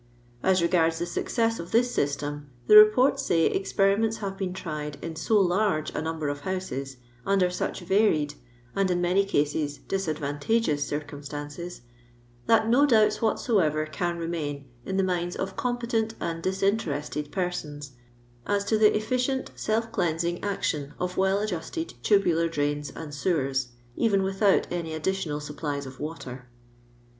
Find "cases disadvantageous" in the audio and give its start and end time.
9.23-10.87